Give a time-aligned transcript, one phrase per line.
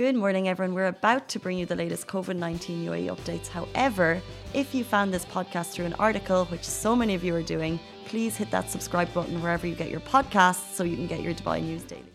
[0.00, 0.74] Good morning, everyone.
[0.74, 3.48] We're about to bring you the latest COVID 19 UAE updates.
[3.48, 4.22] However,
[4.54, 7.78] if you found this podcast through an article, which so many of you are doing,
[8.06, 11.34] please hit that subscribe button wherever you get your podcasts so you can get your
[11.34, 12.10] Dubai news daily.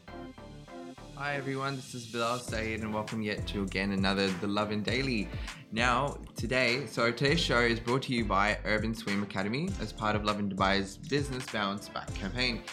[1.13, 5.29] Hi everyone, this is Bilal Saeed and welcome yet to again another The Lovin Daily.
[5.71, 10.15] Now, today, so today's show is brought to you by Urban Swim Academy as part
[10.15, 12.63] of Lovin Dubai's Business Bounce Back campaign.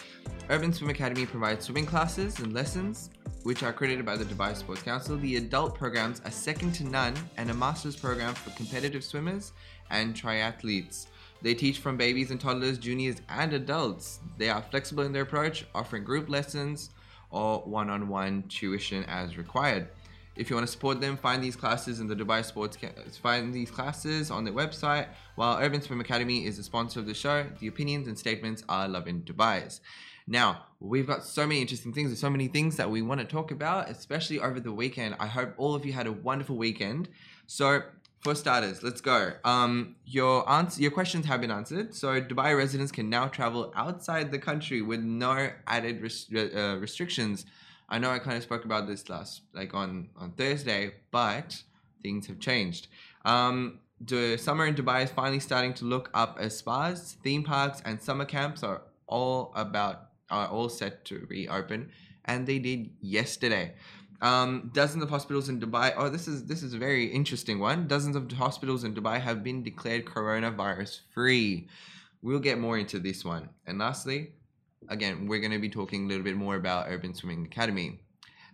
[0.49, 3.11] Urban Swim Academy provides swimming classes and lessons
[3.43, 5.17] which are accredited by the Dubai Sports Council.
[5.17, 9.53] The adult programs are second to none and a master's program for competitive swimmers
[9.89, 11.07] and triathletes.
[11.41, 14.19] They teach from babies and toddlers, juniors, and adults.
[14.37, 16.91] They are flexible in their approach, offering group lessons
[17.31, 19.89] or one on one tuition as required.
[20.35, 22.77] If you want to support them, find these classes in the Dubai Sports.
[23.21, 25.07] Find these classes on their website.
[25.35, 28.87] While Urban Swim Academy is a sponsor of the show, the opinions and statements are
[28.87, 29.81] Lovin Dubai's.
[30.27, 32.17] Now, we've got so many interesting things.
[32.19, 35.15] So many things that we want to talk about, especially over the weekend.
[35.19, 37.09] I hope all of you had a wonderful weekend.
[37.47, 37.81] So,
[38.23, 39.33] for starters, let's go.
[39.43, 41.93] Um, your answer, your questions have been answered.
[41.93, 47.45] So Dubai residents can now travel outside the country with no added res- uh, restrictions.
[47.89, 51.63] I know I kind of spoke about this last, like on on Thursday, but
[52.01, 52.87] things have changed.
[53.25, 57.81] Um, the summer in Dubai is finally starting to look up as spas, theme parks,
[57.83, 61.91] and summer camps are all about are all set to reopen,
[62.25, 63.73] and they did yesterday.
[64.21, 65.93] Um, dozens of hospitals in Dubai.
[65.97, 67.87] Oh, this is this is a very interesting one.
[67.87, 71.67] Dozens of hospitals in Dubai have been declared coronavirus free.
[72.21, 73.49] We'll get more into this one.
[73.67, 74.31] And lastly,
[74.87, 77.99] again, we're going to be talking a little bit more about Urban Swimming Academy.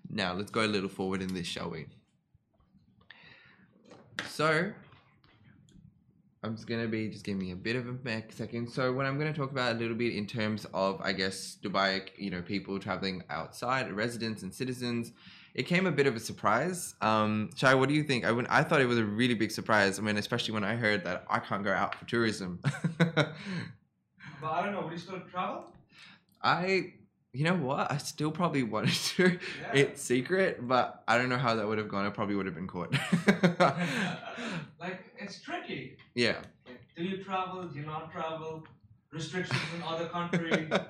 [0.09, 1.85] Now, let's go a little forward in this, shall we?
[4.27, 4.71] So,
[6.41, 8.69] I'm just gonna be just giving me a bit of a second.
[8.69, 12.09] So what I'm gonna talk about a little bit in terms of I guess Dubai,
[12.17, 15.11] you know, people traveling outside, residents and citizens.
[15.53, 16.95] It came a bit of a surprise.
[17.01, 18.23] Um, Shai, what do you think?
[18.23, 19.99] I went, I thought it was a really big surprise.
[19.99, 22.59] I mean, especially when I heard that I can't go out for tourism.
[22.99, 23.33] but
[24.43, 24.83] I don't know.
[24.83, 25.73] Would you still travel?
[26.41, 26.93] I
[27.33, 27.91] you know what?
[27.91, 29.31] I still probably wanted to.
[29.31, 29.71] Yeah.
[29.73, 32.05] It's secret, but I don't know how that would have gone.
[32.05, 32.91] I probably would have been caught.
[34.79, 35.97] like it's tricky.
[36.15, 36.37] Yeah.
[36.65, 37.63] Like, do you travel?
[37.63, 38.63] Do you not travel?
[39.11, 40.69] Restrictions in other countries.
[40.69, 40.87] like,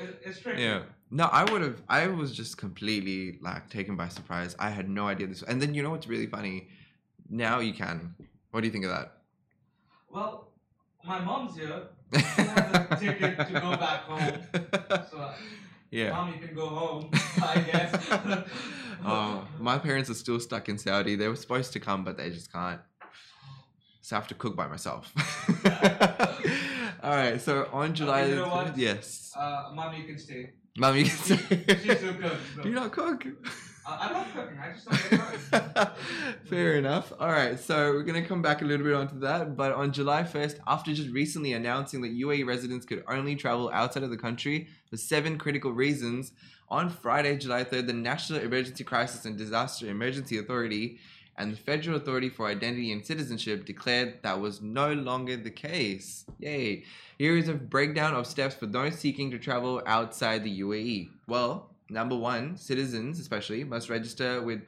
[0.00, 0.62] it, it's tricky.
[0.62, 0.82] Yeah.
[1.10, 1.82] No, I would have.
[1.88, 4.56] I was just completely like taken by surprise.
[4.58, 5.42] I had no idea this.
[5.42, 6.68] And then you know what's really funny?
[7.28, 8.14] Now you can.
[8.50, 9.18] What do you think of that?
[10.10, 10.48] Well,
[11.06, 11.82] my mom's here.
[12.14, 14.38] She has a ticket to go back home.
[15.10, 15.30] So
[15.90, 16.10] yeah.
[16.10, 17.10] Mom, you can go home,
[17.40, 18.08] I guess.
[19.04, 21.14] oh, my parents are still stuck in Saudi.
[21.14, 22.80] They were supposed to come, but they just can't.
[24.00, 25.12] So I have to cook by myself.
[27.02, 27.40] All right.
[27.40, 29.32] So on July, okay, you know yes.
[29.36, 30.50] Uh, Mom, you can stay.
[30.76, 31.36] Mom, you can stay.
[31.82, 32.40] She still cooks.
[32.62, 33.24] Do you not cook?
[33.86, 34.58] I love cooking.
[34.58, 35.90] I just don't
[36.48, 37.12] Fair enough.
[37.18, 39.56] All right, so we're gonna come back a little bit onto that.
[39.56, 44.02] But on July first, after just recently announcing that UAE residents could only travel outside
[44.02, 46.32] of the country for seven critical reasons,
[46.68, 50.98] on Friday, July third, the National Emergency Crisis and Disaster Emergency Authority
[51.36, 56.24] and the Federal Authority for Identity and Citizenship declared that was no longer the case.
[56.38, 56.84] Yay!
[57.18, 61.10] Here is a breakdown of steps for those seeking to travel outside the UAE.
[61.26, 64.62] Well, number one, citizens especially must register with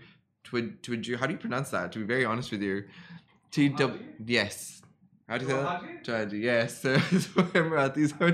[0.45, 1.19] Twid Twid.
[1.19, 1.93] How do you pronounce that?
[1.93, 2.85] To be very honest with you,
[3.51, 4.83] T W yes.
[5.29, 5.57] How do you say
[6.05, 6.33] that?
[6.33, 6.83] Yes.
[6.83, 8.31] So,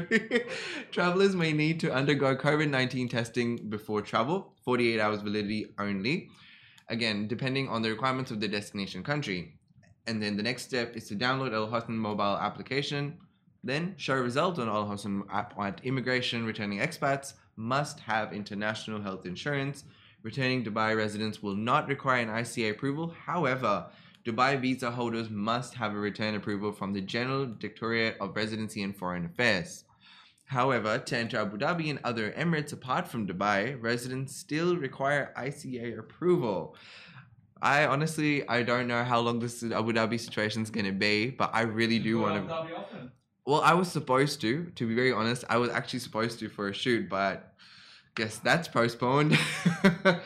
[0.91, 6.28] travelers may need to undergo COVID 19 testing before travel, 48 hours validity only.
[6.88, 9.54] Again, depending on the requirements of the destination country.
[10.06, 13.16] And then the next step is to download Al Hosn mobile application,
[13.65, 19.24] then show result on Al Hosn app at immigration returning expats must have international health
[19.24, 19.84] insurance.
[20.22, 23.14] Returning Dubai residents will not require an ICA approval.
[23.26, 23.86] However,
[24.24, 28.96] Dubai visa holders must have a return approval from the General Directorate of Residency and
[28.96, 29.84] Foreign Affairs.
[30.46, 35.98] However, to enter Abu Dhabi and other Emirates apart from Dubai, residents still require ICA
[35.98, 36.76] approval.
[37.62, 41.30] I honestly, I don't know how long this Abu Dhabi situation is going to be,
[41.30, 43.12] but I really do want to.
[43.44, 45.44] Well, I was supposed to, to be very honest.
[45.48, 47.54] I was actually supposed to for a shoot, but
[48.15, 49.39] guess that's postponed.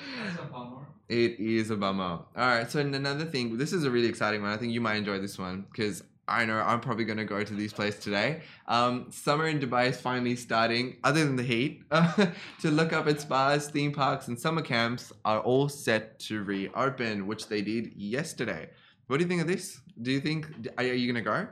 [1.08, 2.02] It is a bummer.
[2.04, 4.50] All right, so another thing, this is a really exciting one.
[4.50, 7.44] I think you might enjoy this one because I know I'm probably going to go
[7.44, 8.42] to this place today.
[8.66, 12.26] Um, summer in Dubai is finally starting, other than the heat, uh,
[12.60, 17.28] to look up at spas, theme parks, and summer camps are all set to reopen,
[17.28, 18.68] which they did yesterday.
[19.06, 19.80] What do you think of this?
[20.02, 21.46] Do you think, are you going to go?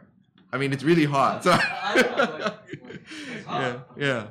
[0.54, 1.42] I mean, it's really hot.
[1.42, 1.50] So.
[1.58, 2.54] I know, like,
[3.34, 3.60] it's hot.
[3.60, 4.26] Yeah, yeah.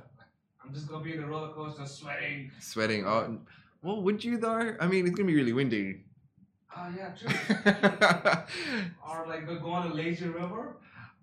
[0.63, 2.49] I'm just gonna be in the roller coaster sweating.
[2.59, 3.05] Sweating.
[3.05, 3.39] Oh,
[3.81, 4.75] Well, would you though?
[4.79, 5.99] I mean, it's gonna be really windy.
[6.75, 7.29] Ah, yeah, true.
[9.07, 10.75] or like go on a lazy river.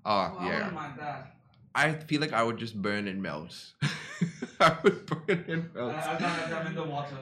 [0.05, 0.56] oh Oh, I yeah.
[0.58, 1.35] wouldn't mind that.
[1.75, 3.56] I feel like I would just burn and melt.
[4.61, 5.93] I would burn and melt.
[5.94, 7.17] long as I'm in the water.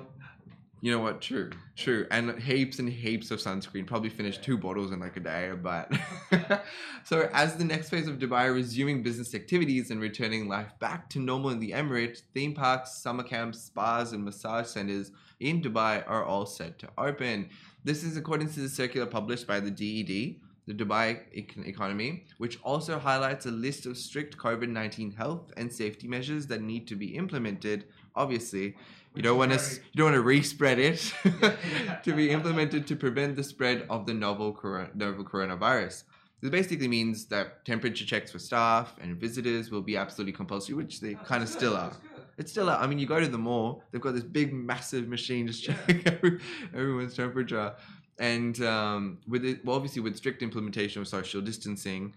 [0.81, 1.21] You know what?
[1.21, 2.07] True, true.
[2.11, 3.85] And heaps and heaps of sunscreen.
[3.85, 5.53] Probably finished two bottles in like a day.
[5.61, 5.93] But
[7.05, 11.19] so, as the next phase of Dubai resuming business activities and returning life back to
[11.19, 15.11] normal in the Emirates, theme parks, summer camps, spas, and massage centers
[15.41, 17.49] in Dubai are all set to open.
[17.83, 20.37] This is according to the circular published by the DED,
[20.69, 25.73] the Dubai Econ- Economy, which also highlights a list of strict COVID 19 health and
[25.73, 27.87] safety measures that need to be implemented.
[28.15, 28.77] Obviously,
[29.19, 31.13] you don't want to you don't want to respread it
[32.05, 34.57] to be implemented to prevent the spread of the novel
[34.95, 36.05] novel coronavirus.
[36.41, 41.01] This basically means that temperature checks for staff and visitors will be absolutely compulsory, which
[41.01, 41.93] they kind of still are.
[42.37, 42.81] It's still out.
[42.81, 46.01] I mean, you go to the mall, they've got this big, massive machine just checking
[46.07, 46.39] every,
[46.73, 47.75] everyone's temperature.
[48.21, 52.15] And um, with it, well, obviously, with strict implementation of social distancing,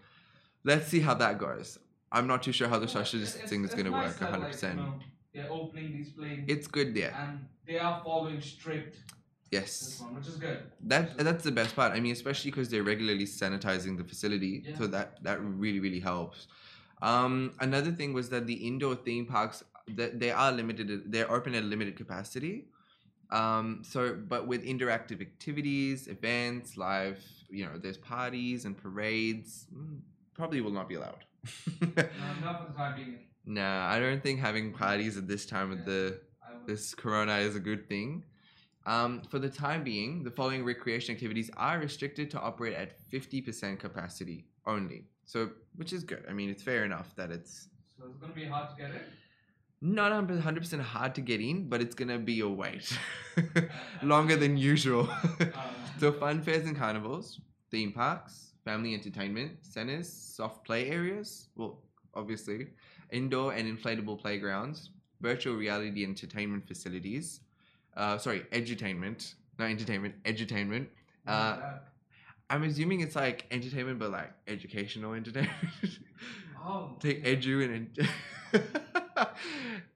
[0.64, 1.80] let's see how that goes.
[2.12, 5.02] I'm not too sure how the social distancing is going to work 100%.
[5.34, 7.12] Like, you know, they're opening these planes It's good, yeah.
[7.28, 8.98] and they are following strict
[9.52, 10.00] Yes.
[10.02, 10.60] one, which is good.
[10.88, 11.92] That that's the best part.
[11.94, 14.78] I mean, especially because they're regularly sanitizing the facility, Yeah.
[14.78, 16.48] so that that really really helps.
[17.02, 19.64] Um, another thing was that the indoor theme parks
[19.96, 21.12] that they are limited.
[21.12, 22.68] They're open at a limited capacity.
[23.32, 27.20] Um, so, but with interactive activities, events, live,
[27.50, 30.00] you know, there's parties and parades, mm,
[30.34, 31.26] probably will not be allowed.
[31.88, 32.04] No,
[32.42, 33.20] not for the time being.
[33.46, 36.20] Nah, I don't think having parties at this time of the
[36.68, 38.24] this corona is a good thing.
[38.86, 43.80] Um, for the time being, the following recreation activities are restricted to operate at 50%
[43.80, 45.06] capacity only.
[45.26, 46.24] So, which is good.
[46.30, 47.68] I mean, it's fair enough that it's
[47.98, 49.02] So it's gonna be hard to get in.
[49.82, 52.98] not 100% hard to get in, but it's going to be a wait.
[54.04, 55.10] Longer than usual.
[55.40, 55.46] Uh,
[56.00, 57.40] so, fun fairs and carnivals,
[57.72, 61.80] theme parks, family entertainment centers, soft play areas, well,
[62.14, 62.68] obviously,
[63.12, 64.90] indoor and inflatable playgrounds,
[65.22, 67.42] virtual reality entertainment facilities,
[67.96, 70.88] uh, sorry, edutainment, not entertainment, edutainment.
[71.28, 71.58] Uh.
[72.52, 75.56] I'm assuming it's like entertainment, but like educational entertainment.
[76.62, 78.10] oh, Take edu and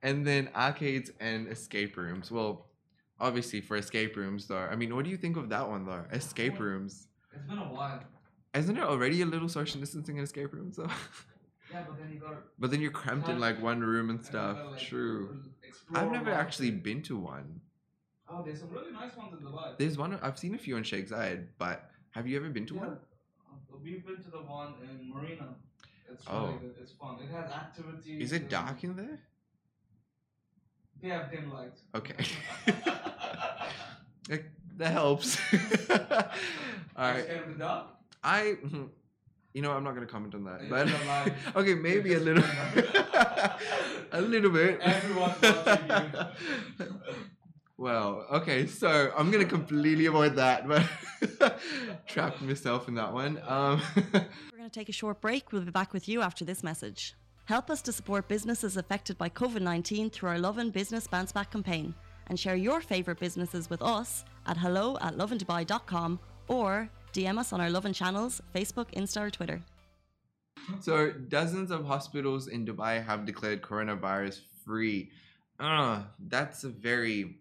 [0.03, 2.31] and then arcades and escape rooms.
[2.31, 2.67] Well,
[3.19, 4.57] obviously for escape rooms though.
[4.57, 6.05] I mean, what do you think of that one though?
[6.13, 7.07] Escape rooms.
[7.33, 8.01] It's been a while.
[8.53, 10.87] Isn't it already a little social distancing in escape rooms though?
[11.71, 12.37] Yeah, but then you gotta.
[12.59, 14.57] but then you're cramped in like one room and stuff.
[14.57, 15.43] gotta, like, True.
[15.93, 16.83] I've never a lot of actually things.
[16.83, 17.61] been to one.
[18.29, 19.77] Oh, there's some really nice ones in Dubai.
[19.77, 22.73] There's one I've seen a few on Sheikh Zayed, but have you ever been to
[22.75, 22.79] Yeah.
[22.81, 22.89] one?
[22.91, 25.55] Uh, We've been to the one in Marina.
[26.11, 26.45] It's Oh.
[26.47, 26.75] really good.
[26.81, 27.17] It's fun.
[27.21, 28.21] It has activities.
[28.21, 29.19] Is it dark in there?
[31.01, 31.81] They have dim lights.
[31.93, 32.25] Okay.
[34.77, 35.37] That helps.
[35.89, 35.97] All
[36.97, 37.87] Are you scared of the dark?
[38.23, 38.57] I,
[39.55, 42.43] you know, I'm not gonna comment on that, You but okay, maybe a little,
[44.11, 44.81] a little bit.
[44.81, 45.89] Everyone's watching
[46.77, 46.85] you.
[47.77, 50.83] well, okay, so I'm gonna completely avoid that, but
[52.05, 53.41] trapped myself in that one.
[53.47, 54.03] Um, We're
[54.57, 55.53] going to take a short break.
[55.53, 57.15] We'll be back with you after this message.
[57.45, 61.51] Help us to support businesses affected by COVID 19 through our Lovin Business Bounce Back
[61.51, 61.95] campaign
[62.27, 66.19] and share your favourite businesses with us at hello at lovindubai.com
[66.49, 69.61] or DM us on our Lovin channels, Facebook, Insta, or Twitter.
[70.81, 75.11] so dozens of hospitals in Dubai have declared coronavirus free.
[75.59, 77.37] Uh, that's a very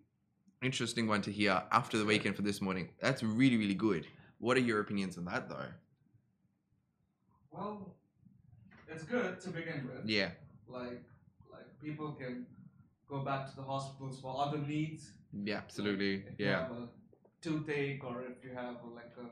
[0.63, 2.89] interesting one to hear after the weekend for this morning.
[3.01, 4.07] That's really, really good.
[4.39, 5.67] What are your opinions on that, though?
[7.51, 7.95] Well,
[8.89, 10.09] it's good to begin with.
[10.09, 10.31] Yeah,
[10.69, 11.03] Like,
[11.53, 12.47] like people can
[13.09, 15.11] go back to the hospitals for other needs.
[15.33, 16.19] yeah, absolutely.
[16.19, 16.61] Like, if you Yeah.
[16.63, 16.89] have a
[17.43, 19.27] toothache or if you have like a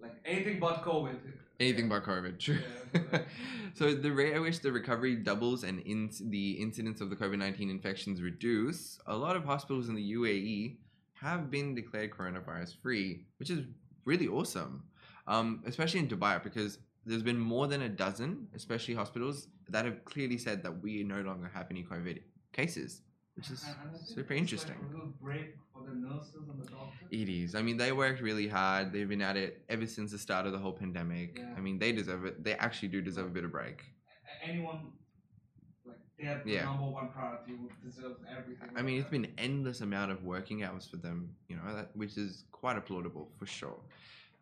[0.00, 1.16] like anything but COVID.
[1.60, 2.58] Anything but COVID, true.
[2.94, 3.20] Yeah,
[3.74, 7.38] so the rate at which the recovery doubles and in the incidence of the COVID
[7.38, 10.76] nineteen infections reduce, a lot of hospitals in the UAE
[11.14, 13.60] have been declared coronavirus free, which is
[14.04, 14.84] really awesome.
[15.26, 20.04] Um, especially in Dubai, because there's been more than a dozen, especially hospitals, that have
[20.04, 22.20] clearly said that we no longer have any COVID
[22.52, 23.02] cases,
[23.34, 24.76] which is And- and I think super interesting.
[24.80, 27.08] a little break for the nurses and the doctors.
[27.10, 27.54] It is.
[27.54, 28.92] I mean, they worked really hard.
[28.92, 31.38] They've been at it ever since the start of the whole pandemic.
[31.38, 31.54] Yeah.
[31.56, 32.42] I mean, they deserve it.
[32.44, 33.84] They actually do deserve a bit of break.
[34.42, 34.92] Anyone
[35.84, 36.64] like their Yeah.
[36.64, 38.70] number one priority deserves everything.
[38.76, 42.16] I mean, it's been endless amount of working hours for them, you know, that, which
[42.16, 43.80] is quite applaudable for sure.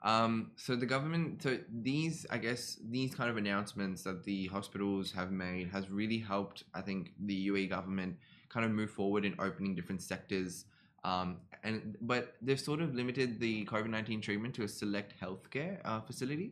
[0.02, 5.12] Um, so the government, so these, I guess, these kind of announcements that the hospitals
[5.12, 6.64] have made has really helped.
[6.74, 8.18] I think the UAE government
[8.52, 10.66] kind of move forward in opening different sectors
[11.04, 11.28] Um,
[11.64, 16.00] and but they've sort of limited the COVID nineteen treatment to a select healthcare uh,
[16.00, 16.48] facility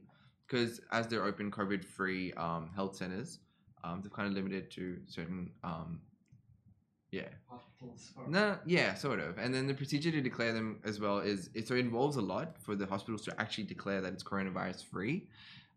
[0.46, 3.38] because as they're open COVID free um, health centers,
[3.84, 6.00] um, they've kind of limited to certain um,
[7.12, 8.12] yeah Hospitals.
[8.26, 9.38] no, yeah, sort of.
[9.38, 12.22] And then the procedure to declare them as well is it so it involves a
[12.34, 15.28] lot for the hospitals to actually declare that it's coronavirus free.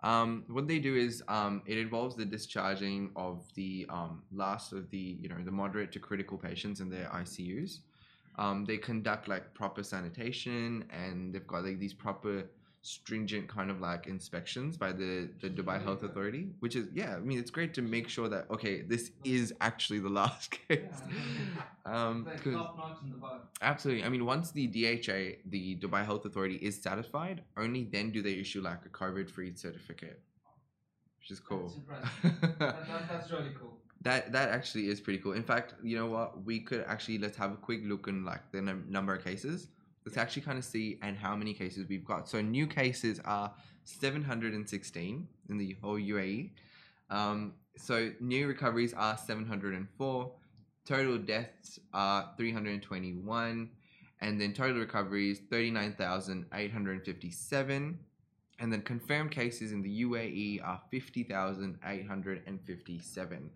[0.04, 4.90] Um, what they do is um, it involves the discharging of the um, last of
[4.90, 7.80] the you know the moderate to critical patients in their ICUs.
[8.38, 12.44] Um, they conduct like proper sanitation and they've got like these proper
[12.86, 17.20] stringent kind of like inspections by the the Dubai Health Authority, which is yeah, I
[17.20, 20.98] mean it's great to make sure that okay, this is actually the last case.
[21.86, 23.40] Um, Like 'cause- top notch in the bar.
[23.62, 24.04] Absolutely.
[24.04, 25.20] I mean, once the DHA,
[25.56, 30.20] the Dubai Health Authority, is satisfied, only then do they issue like a COVID-free certificate,
[31.20, 31.74] which is cool.
[31.90, 32.10] That's
[32.60, 33.74] that, that, that's really cool.
[34.02, 35.32] that that actually is pretty cool.
[35.42, 36.44] In fact, you know what?
[36.44, 39.68] We could actually let's have a quick look in like the num- number of cases.
[40.06, 42.28] Let's actually kind of see and how many cases we've got.
[42.28, 46.50] So new cases are 716 in the whole UAE.
[47.10, 50.32] Um, so new recoveries are 704.
[50.86, 53.70] Total deaths are 321.
[54.22, 58.00] And then total recoveries 39,857.
[58.60, 63.50] And then confirmed cases in the UAE are 50,857.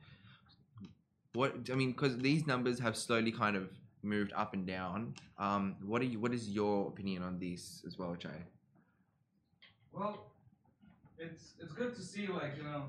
[1.34, 3.70] What I mean, because these numbers have slowly kind of
[4.08, 5.14] moved up and down.
[5.38, 6.20] Um, what are you?
[6.20, 8.40] What is your opinion on these as well, Jay?
[9.92, 10.32] Well,
[11.18, 12.86] it's it's good to see like you know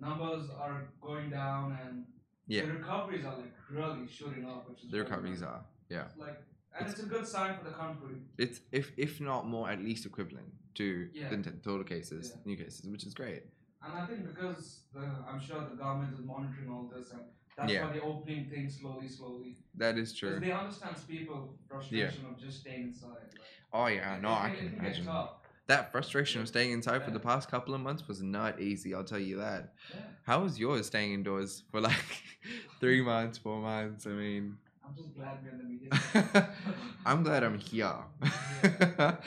[0.00, 2.04] numbers are going down and
[2.46, 5.62] Yeah, the recoveries are like really shooting up, which is the recoveries are.
[5.88, 6.40] Yeah, It's like
[6.78, 8.16] and it's, a good sign for the country.
[8.38, 11.28] it's if if not more, at least equivalent to Yeah.
[11.30, 11.36] the
[11.68, 12.40] total cases, Yeah.
[12.44, 13.42] new cases, which is great.
[13.82, 17.22] And I think because the, I'm sure the government is monitoring all this and
[17.58, 17.84] that's Yeah.
[17.84, 19.54] why they're opening things slowly, slowly.
[19.76, 20.40] That is true.
[20.40, 23.28] Because they understand people frustration of just staying inside.
[23.32, 25.28] Like, Oh yeah, no, I can- can it get imagine.
[25.66, 28.94] That frustration of staying inside for the past couple of months was not easy.
[28.94, 29.74] I'll tell you that.
[29.94, 32.22] Yeah, How was yours staying indoors for like
[32.80, 34.06] three months, four months?
[34.06, 36.50] I mean, I'm just glad we're in the media.
[37.06, 37.94] I'm glad I'm here.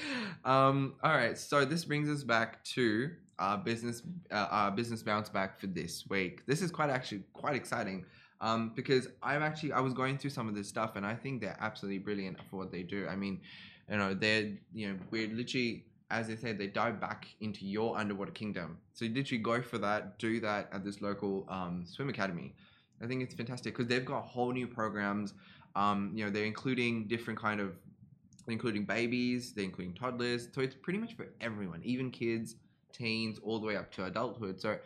[0.46, 5.30] um, all right, so this brings us back to our business, uh, our business bounce
[5.30, 6.46] back for this week.
[6.46, 8.06] This is quite actually quite exciting,
[8.42, 11.42] um, because I've actually I was going through some of this stuff, and I think
[11.42, 13.08] they're absolutely brilliant for what they do.
[13.08, 13.40] I mean,
[13.90, 15.86] you know, they're you know we're literally.
[16.14, 18.78] As they said, they dive back into your underwater kingdom.
[18.92, 22.54] So you literally go for that, do that at this local um, swim academy.
[23.02, 25.34] I think it's fantastic because they've got whole new programs
[25.76, 27.74] um, you know, they're including different kind of,
[28.48, 30.50] including babies, they're including toddlers.
[30.54, 32.56] So it's pretty much for everyone, even kids,
[32.92, 34.60] teens, all the way up to adulthood.
[34.60, 34.78] So,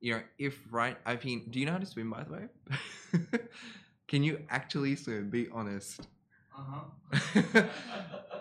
[0.00, 3.38] you know, if right, I mean, do you know how to swim, by the way?
[4.08, 5.30] Can you actually swim?
[5.30, 6.06] Be honest.
[6.56, 7.62] Uh-huh.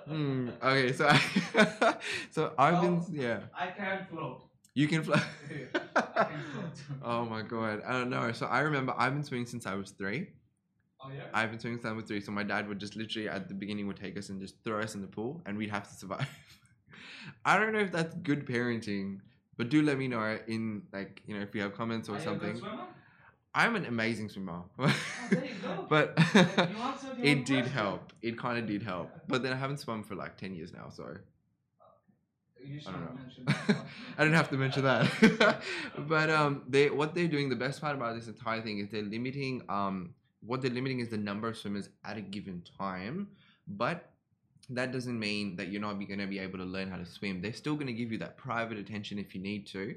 [0.07, 1.95] Hmm, okay, so I,
[2.31, 3.39] so I've been Well- yeah.
[3.53, 4.43] I can float.
[4.73, 6.71] You can can float.
[7.03, 8.31] oh my god, I don't know.
[8.31, 10.29] So I remember I've been swimming since I was three.
[11.03, 11.23] Oh yeah?
[11.33, 13.53] I've been swimming since I was three, so my dad would just literally at the
[13.53, 15.95] beginning would take us and just throw us in the pool, and we'd have to
[15.95, 16.27] survive.
[17.45, 19.19] I don't know if that's good parenting,
[19.57, 22.21] but do let me know in like you know if you have comments or Are
[22.21, 22.79] you a good something.
[23.55, 24.95] I'm an amazing swimmer, Oh,
[25.31, 25.85] there you go.
[25.89, 27.65] but you answered your own it did question.
[27.71, 28.13] help.
[28.21, 30.89] It kind of did help, but then I haven't swum for like ten years now,
[30.89, 31.15] so
[32.63, 33.17] You I don't know.
[33.67, 33.85] That.
[34.17, 35.61] I didn't have to mention that.
[36.13, 37.49] but um, they what they're doing.
[37.49, 39.61] The best part about this entire thing is they're limiting.
[39.69, 43.29] Um, what they're limiting is the number of swimmers at a given time.
[43.67, 44.11] But
[44.69, 47.41] that doesn't mean that you're not going to be able to learn how to swim.
[47.41, 49.95] They're still going to give you that private attention if you need to.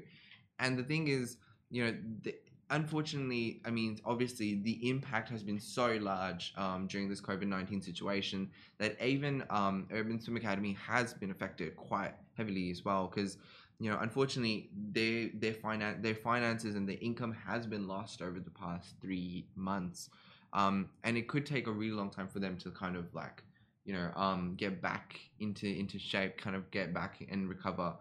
[0.59, 1.37] And the thing is,
[1.69, 2.35] you know, the,
[2.69, 7.81] unfortunately, I mean, obviously, the impact has been so large um, during this COVID 19
[7.81, 13.37] situation that even um, Urban Swim Academy has been affected quite heavily as well because
[13.79, 18.39] you know unfortunately their their finance their finances and their income has been lost over
[18.39, 20.09] the past three months
[20.53, 23.43] um, and it could take a really long time for them to kind of like
[23.85, 27.95] you know um, get back into into shape kind of get back and recover.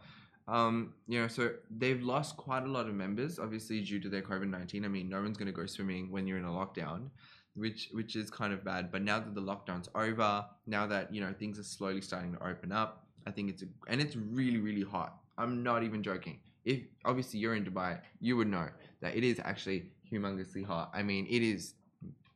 [0.49, 4.23] Um, you know so they've lost quite a lot of members obviously due to their
[4.23, 7.11] covid-19 i mean no one's going to go swimming when you're in a lockdown
[7.55, 8.91] which which is kind of bad.
[8.93, 12.47] But now that the lockdown's over now that you know things are slowly starting to
[12.47, 15.17] open up i think it's a, and it's really really hot.
[15.39, 16.39] I'm not even joking.
[16.65, 18.69] If obviously you're in dubai you would know
[19.01, 20.91] that it is actually humongously hot.
[20.95, 21.75] I mean it is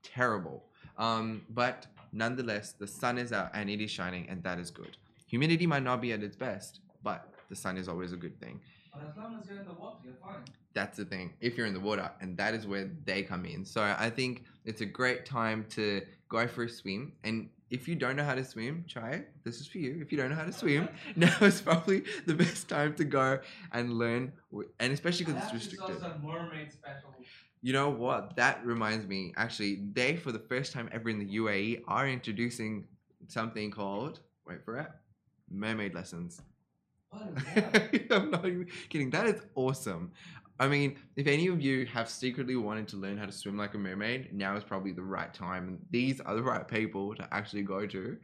[0.02, 0.64] terrible.
[0.96, 4.96] Um, but nonetheless the sun is out and it is shining and that is good
[5.26, 8.60] humidity might not be at its best but the sun is always a good thing
[8.92, 10.44] But as long as you're in the water, you're fine.
[10.78, 13.64] that's the thing if you're in the water and that is where they come in
[13.64, 17.96] so i think it's a great time to go for a swim and if you
[17.96, 19.30] don't know how to swim, try it.
[19.42, 19.98] This is for you.
[20.00, 23.40] If you don't know how to swim, now is probably the best time to go
[23.72, 24.32] and learn,
[24.78, 25.96] and especially because it's restricted.
[25.96, 27.10] also mermaid special.
[27.64, 28.36] You know what?
[28.36, 29.32] That reminds me.
[29.38, 32.84] Actually, they for the first time ever in the UAE are introducing
[33.26, 34.88] something called wait for it,
[35.50, 36.42] mermaid lessons.
[37.14, 39.08] I'm not even kidding.
[39.08, 40.12] That is awesome.
[40.60, 43.72] I mean, if any of you have secretly wanted to learn how to swim like
[43.72, 45.68] a mermaid, now is probably the right time.
[45.68, 48.18] And these are the right people to actually go to.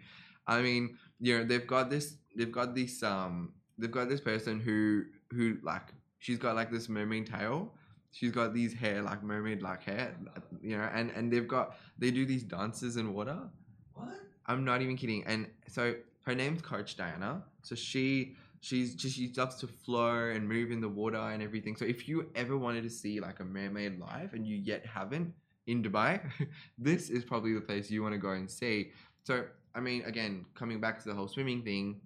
[0.49, 4.61] I mean, you know, they've got this they've got this um they've got this person
[4.61, 7.73] who who like she's got like this mermaid tail.
[8.12, 11.76] She's got these hair like mermaid like hair, uh, you know, and and they've got
[11.99, 13.38] they do these dances in water.
[13.95, 14.09] what?
[14.47, 15.23] I'm not even kidding.
[15.26, 15.95] And so
[16.26, 17.43] her name's Coach Diana.
[17.62, 21.76] So she she's just she loves to flow and move in the water and everything.
[21.76, 25.33] So if you ever wanted to see like a mermaid live and you yet haven't
[25.67, 26.21] in Dubai,
[26.79, 28.90] this is probably the place you want to go and see.
[29.23, 32.00] So I mean, again, coming back to the whole swimming thing,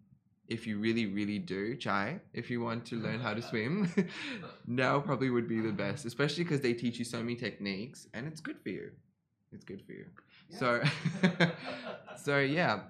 [0.48, 3.90] if you really, really do, Chai, if you want to learn how to swim,
[4.66, 8.26] now probably would be the best, especially because they teach you so many techniques and
[8.26, 8.90] it's good for you.
[9.52, 10.06] It's good for you.
[10.50, 10.82] So,
[12.22, 12.80] so yeah.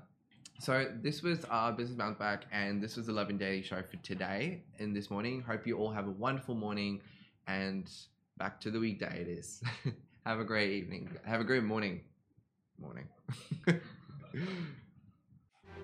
[0.60, 3.96] So this was our business bounce back, and this was the Lovin Daily show for
[3.98, 5.42] today and this morning.
[5.42, 7.00] Hope you all have a wonderful morning,
[7.46, 7.90] and
[8.38, 9.62] back to the weekday it is.
[10.24, 11.10] have a great evening.
[11.24, 12.00] Have a great morning.
[12.80, 13.08] Morning.